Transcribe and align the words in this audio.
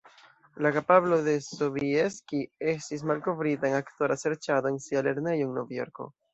La 0.65 0.69
kapablo 0.77 1.19
de 1.27 1.35
Sobieski 1.47 2.41
estis 2.73 3.05
malkovrita 3.13 3.71
en 3.71 3.79
aktora 3.83 4.21
serĉado 4.25 4.75
en 4.75 4.83
sia 4.89 5.07
lernejo, 5.13 5.49
en 5.49 5.57
Novjorko. 5.63 6.13